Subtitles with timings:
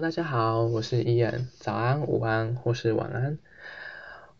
[0.00, 3.36] 大家好，我是伊恩，早安、午安或是晚安。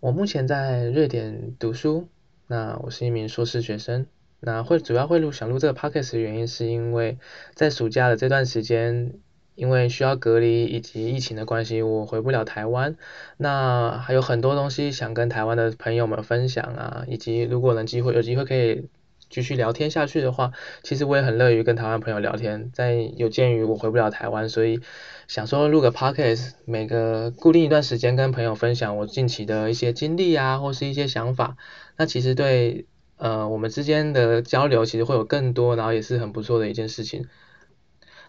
[0.00, 2.08] 我目前在瑞典读书，
[2.46, 4.06] 那我是一名硕士学生。
[4.38, 7.16] 那会主要会录想录这个 podcast 的原因，是因为
[7.54, 9.14] 在暑假的这段时间，
[9.54, 12.94] 因为需要隔离以及疫情的关系，我回不了台湾。
[13.38, 18.90] 那还有很多东西想跟台湾的朋友们分享啊，以及如果能机会有机会可以。
[19.28, 20.52] 继续聊天下去的话，
[20.82, 22.70] 其实我也很乐于跟台湾朋友聊天。
[22.72, 24.80] 在有鉴于我回不了台湾，所以
[25.26, 31.56] 想说录个 podcast，每个固定一段时间跟朋友分享我近期的一些经历啊，或是一些想法。
[31.96, 37.26] 那其实对呃我们之间的交流，其实会有更多，然后也是很不错的一件事情。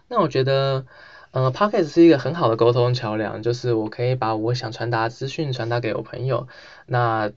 [0.08, 0.86] 那我觉得
[1.30, 6.48] 呃 podcast 是一个很好的沟通桥梁，就是我可以把我想传达资讯传达给我朋友。
[6.86, 7.30] 那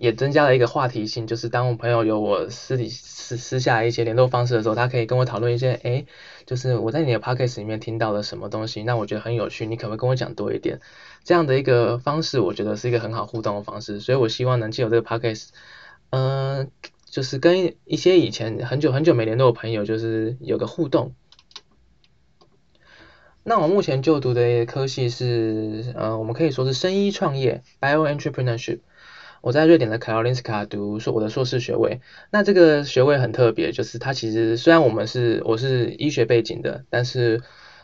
[0.00, 6.06] 也增加了一个话题性，就是当我朋友有我私底私私下一些联络方式的时候，他可以跟我讨论一些，诶，
[6.46, 10.80] 就是我在你的 podcast 里面听到了什么东西，那我觉得很有趣，你可不可以跟我讲多一点？
[11.22, 15.48] 这样的一个方式，我觉得是一个很好互动的方式，所以我希望能借由这个 podcast，
[16.08, 16.70] 嗯、
[17.04, 21.12] 就是跟一些以前很久很久没联络的朋友，就是有个互动。
[23.42, 28.80] 那我目前就读的科系是，呃，我们可以说是生医创业 （Bio Entrepreneurship）。
[29.40, 37.40] 我在瑞典的卡罗林斯卡读硕我的硕士学位，那这个学位很特别，就是它其实虽然我们是我是医学背景的，但是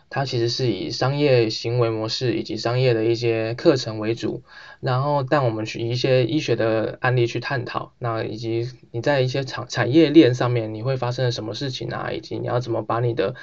[0.08, 4.42] 它其实是以商业行为模式以及商业的一些课程为主，
[4.80, 13.34] 然后但我们去一些医学的案例去探讨，那以及你在一些产产业链上面你会发生什么事情啊，以及你要怎么把你的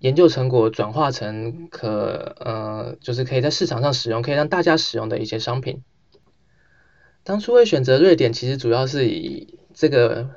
[0.00, 5.82] 研究成果转化成可呃就是可以在市场上使用，可以让大家使用的一些商品。
[7.24, 10.30] 当初会选择瑞典，其实主要是以这个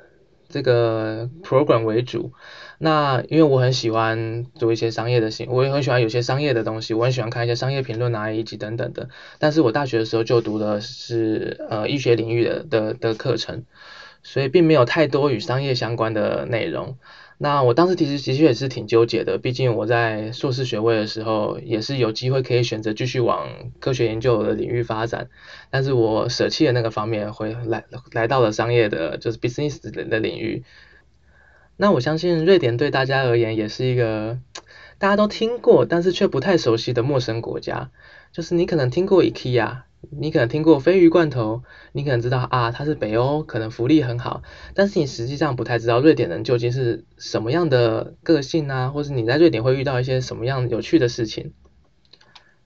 [0.48, 2.32] 这个 program 为主。
[2.78, 9.08] 那因为我很喜欢做一些商业的事，我也很喜欢有些商业的东西，我很喜欢看一些商业评论啊，以及等等的。
[9.38, 13.64] 但是我大学的时候就读的是呃医学领域的的的课程，
[14.22, 16.98] 所以并没有太多与商业相关的内容。
[17.36, 23.48] 那我当时其实的确也是挺纠结的，毕竟我在硕士学位的时候也是有机会可以选择继续往
[23.80, 25.28] 科学研究的领域发展，
[25.70, 30.62] 但是我舍弃了那个方面，回来来到了商业的，就是 business 的的领域。
[31.76, 34.38] 那我相信瑞典对大家而言也是一个
[34.98, 37.90] 大家都听过，但是却不太熟悉的陌生国家，
[38.32, 39.82] 就是你可能听过 IKEA。
[40.10, 44.42] 你可能听过鲱鱼罐头，你可能知道啊，它是北欧，可能福利很好，
[44.74, 51.52] 但是你实际上不太知道瑞典人究竟是什么样的个性啊，或是你在瑞典会遇到一些什么样有趣的事情。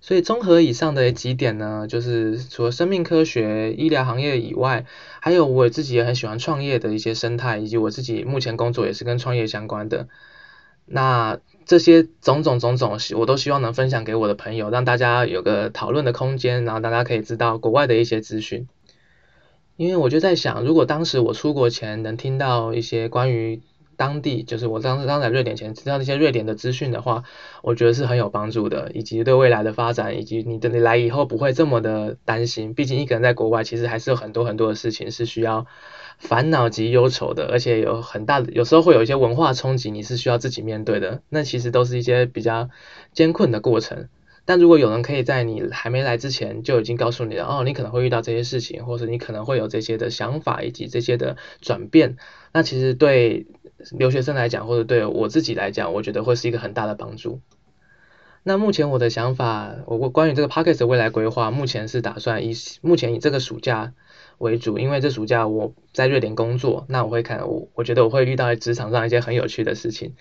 [0.00, 4.87] 所以综合以上的几点呢，就是除了生命科学、医疗行业以外，
[5.20, 10.09] 还有我自己也很喜欢创业的一些生态，以及我自己目前工作也是跟创业相关的。
[10.88, 18.66] 那这些种种种种，我都希望能分享给我的朋友，让大家有个讨论的空间，然后大家可以知道国外的一些资讯。
[19.76, 23.60] 因为我就在想，如果当时我出国前能听到一些关于
[23.98, 27.25] 当地，就是我当时刚来瑞典前知道那些瑞典的资讯的话，
[27.62, 32.72] 我觉得是很有帮助的，以及对未来的发展，以及你等你来以后不会这么的担心。
[32.72, 35.66] 毕竟一个人在国外，其实还是有很多很多的事情是需要。
[36.19, 41.22] 烦恼及忧愁的，而且有很大的，有时候会有一些文化冲击，你是需要自己面对的。
[41.28, 42.70] 那其实都是一些比较
[43.12, 44.08] 艰困的过程。
[44.44, 52.16] 但如果有人可以在你还没来之前就已经告诉你了，哦，你可能会遇到这些事情，或者你可能会有这些的想法以及这些的转变，
[52.53, 53.47] 那其实对
[53.92, 57.40] 留学生来讲，或者对我自己来讲，我觉得会是一个很大的帮助。
[58.42, 63.92] 那目前我的想法，我关于这个 podcast 的未来规划，目前是打算以目前以这个暑假。
[64.38, 70.14] 为主，因为这暑假我在瑞典工作，那我会看我，我觉得我会遇到职场上一些很有趣的事情，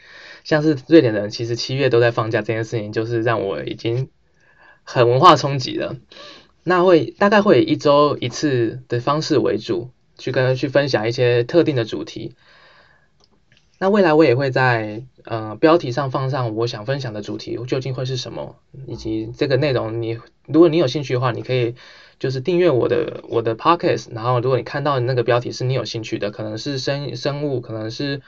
[0.44, 4.10] 像是瑞典人其实七月都在放假这件事情，就是让我已经
[4.82, 5.98] 很文化冲击了。
[6.64, 12.34] 那会大概会以一周一次的方式为主，去跟去分享一些特定的主题。
[13.80, 18.56] 那未来我也会在呃标题上放上我想分享的主题究竟会是什么，
[18.86, 21.76] 以及这个内容你如果你有兴趣的话，你可以。
[22.20, 28.22] 就是订阅我的我的 podcast，然后如果你看到那个标题是你有兴趣的，可能是生生物，可能是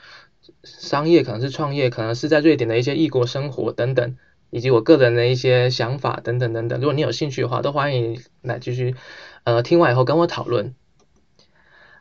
[0.62, 4.16] 商业，可能是创业，可能是在瑞典的一些异国生活等等，
[4.50, 6.78] 以及我个人的一些想法等等等等。
[6.78, 8.94] 如果你有兴趣的话，都欢迎来继续
[9.42, 10.72] 呃听完以后跟我讨论。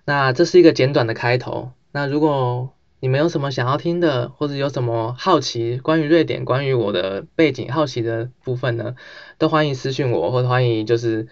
[0.06, 1.71] 那这是一个简短的开头。
[1.91, 8.95] 那如果你们有什么想要听的，或者有什么好奇关于瑞典、关于我的背景好奇的部分呢，
[9.37, 11.27] 都欢迎私信我，或者欢迎就是。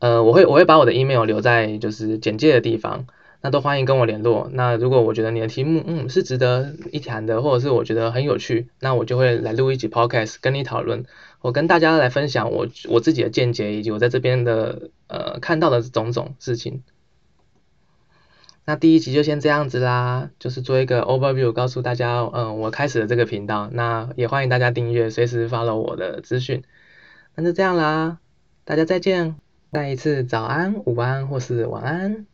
[0.00, 3.08] 呃，我会我会把我的 email 留在就是简介的地方。
[3.40, 4.48] 那都欢迎跟我联络。
[4.52, 11.04] 那如果我觉得你的题目嗯是值得一谈的，或者是我觉得很有趣，那我就会来录一集 podcast 跟你讨论，
[11.40, 16.84] 我跟大家来分享我我自己的见解以及我在这边的呃看到的种种事情。
[18.68, 26.62] 那第一集就先这样子啦，就是做一个 overview，告诉大家，嗯，我开始了这个频道，那也欢迎大家订阅，随时 follow 我的资讯。
[27.34, 28.18] 那就这样啦，
[28.66, 29.36] 大家再见，
[29.72, 32.26] 再一次早安、午安或是晚安。